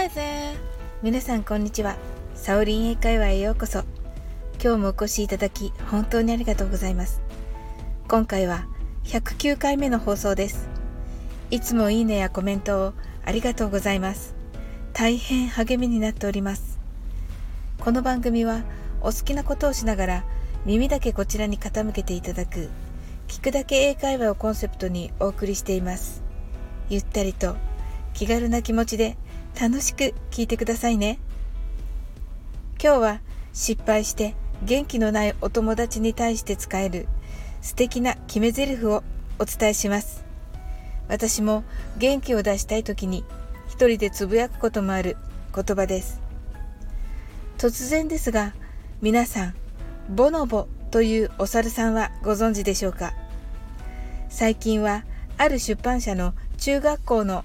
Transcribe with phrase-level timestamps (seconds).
[0.00, 0.56] Hi there!
[1.02, 1.94] 皆さんこんにちは。
[2.34, 3.80] サオリン英会話へようこそ。
[4.58, 7.20] 今日もお越しいただき本当にありがとうございます。
[8.08, 8.64] 今回は
[9.04, 10.70] 109回目の放送です。
[11.50, 12.92] いつもいいねやコメントを
[13.26, 14.34] ありがとうございます。
[14.94, 16.78] 大変励みになっております。
[17.78, 18.62] この番組は
[19.02, 20.24] お好きなことをしながら
[20.64, 22.70] 耳だけこちらに傾けていただく
[23.28, 26.22] 聞くだけ英会話をコンセプトにお送りしています。
[26.88, 27.54] ゆったりと
[28.14, 29.18] 気軽な気持ちで
[29.58, 31.18] 楽しく聞いてくださいね。
[32.82, 33.20] 今日は
[33.52, 37.08] 失敗して元気のないお友達に対して使える
[37.62, 39.02] 素敵な決め台詞を
[39.38, 40.24] お伝えします。
[41.08, 41.64] 私も
[41.98, 43.24] 元気を出したい時に
[43.68, 45.16] 一人でつぶやくこともある
[45.54, 46.20] 言葉です。
[47.58, 48.54] 突然ですが
[49.02, 49.54] 皆さん
[50.08, 53.12] ボノボというお猿さんはご存知でしょうか？
[54.28, 55.04] 最近は
[55.36, 57.44] ある出版社の中学校の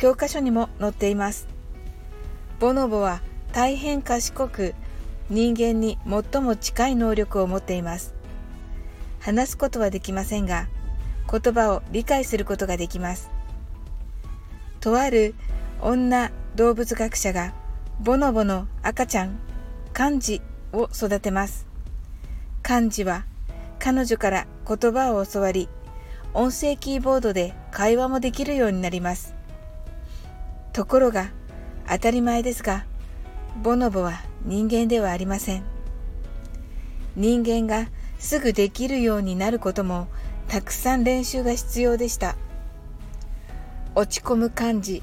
[0.00, 1.46] 教科書にも載っています。
[2.58, 3.20] ボノボは
[3.52, 4.74] 大変賢く
[5.28, 8.14] 人間に最も近い能力を持っています。
[9.20, 10.68] 話すことはできませんが
[11.30, 13.30] 言葉を理解することができます。
[14.80, 15.34] とある
[15.82, 17.52] 女動物学者が
[18.00, 19.38] ボノボの赤ちゃん
[19.92, 20.40] 漢字
[20.72, 21.66] を育てます。
[22.62, 23.26] 漢字は
[23.78, 25.68] 彼女から言葉を教わり
[26.32, 29.38] 音声キーボードで会話もできるようになります。
[30.72, 31.30] ところが
[31.88, 32.84] 当たり前ですが
[33.62, 35.64] ボノボは人間ではありません。
[37.16, 40.06] 人間がすぐできるようになることも
[40.48, 42.36] たくさん練習が必要でした。
[43.94, 45.02] 落ち込む感じ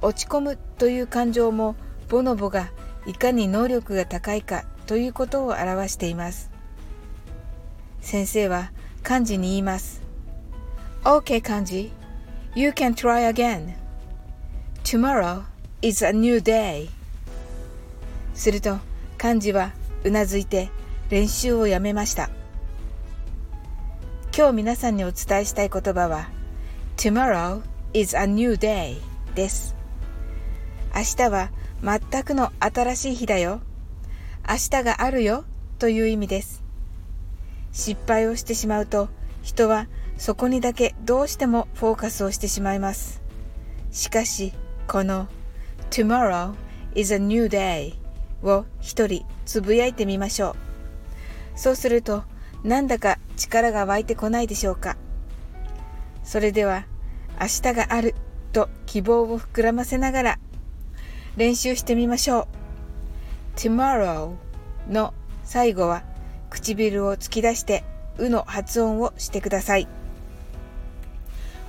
[0.00, 1.76] 落ち込むという感情も
[2.08, 2.70] ボノボが
[3.06, 6.50] いかに能力が高いかということを表しています。
[8.00, 10.02] 先生は漢字に言います。
[11.04, 11.92] OK 漢字
[12.54, 13.74] You can try again.
[14.84, 15.44] Tomorrow
[15.82, 16.88] is a new day.
[18.34, 18.78] すると
[19.16, 19.72] 漢字は
[20.04, 20.70] うなずいて
[21.10, 22.30] 練習をやめました。
[24.36, 26.28] 今日皆さんにお伝えしたい言葉は
[26.96, 27.62] Tomorrow
[27.92, 28.96] is a new day
[29.34, 29.74] です。
[30.94, 31.50] 明日は
[31.82, 33.60] 全くの新しい日だよ。
[34.48, 35.44] 明日があるよ
[35.78, 36.62] という意味です。
[37.72, 39.08] 失敗をしてしまうと
[39.42, 43.22] 人はそこにだけどうしてもフォーカスをしてしまいます。
[43.90, 44.52] しかし
[44.88, 45.28] この
[45.90, 46.54] Tomorrow
[46.94, 47.94] is a new day
[48.42, 50.56] を一人つぶやいてみましょ
[51.54, 51.58] う。
[51.58, 52.24] そうすると
[52.64, 54.96] なんだか力が湧いてこないでしょうか。
[56.24, 56.86] それでは
[57.38, 58.14] 明日がある
[58.54, 60.38] と希望を膨らませながら
[61.36, 62.48] 練習してみましょ
[63.56, 63.58] う。
[63.58, 64.36] tomorrow
[64.88, 65.12] の
[65.44, 66.02] 最後は
[66.48, 67.84] 唇を突き出して
[68.16, 69.86] うの発音をしてください。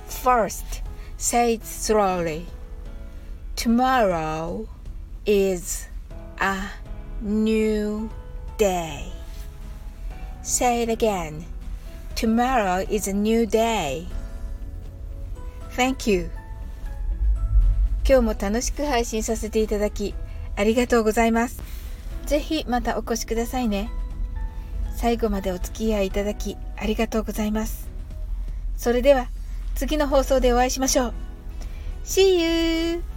[0.08, 0.64] First,
[1.18, 2.59] say it slowly.
[3.60, 4.66] Tomorrow
[5.26, 5.86] is
[6.40, 6.56] a
[7.20, 8.08] new
[8.56, 9.12] day.
[10.40, 11.44] Say it again.
[12.14, 14.06] Tomorrow is a new day.
[15.76, 16.30] Thank you.
[18.08, 20.14] 今日も楽しく配信させていただき
[20.56, 21.62] ありがとうございます。
[22.24, 23.90] ぜひまたお越しくださいね。
[24.96, 27.90] 最後までお付き合いいただきありがとうございます。
[28.78, 29.28] それでは
[29.74, 31.14] 次の放送でお会いしましょう。
[32.04, 33.09] See you!